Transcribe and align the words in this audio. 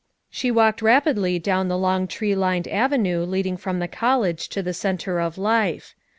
She 0.31 0.49
walked 0.49 0.81
rapidly 0.81 1.37
down 1.37 1.67
the 1.67 1.77
long 1.77 2.07
tree 2.07 2.33
lined 2.33 2.67
avenue 2.67 3.23
leading 3.23 3.55
from 3.55 3.77
the 3.77 3.87
college 3.87 4.49
to 4.49 4.63
the 4.63 4.73
center 4.73 5.19
of 5.19 5.37
life. 5.37 5.93